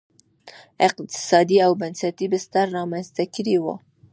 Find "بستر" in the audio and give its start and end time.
2.33-2.65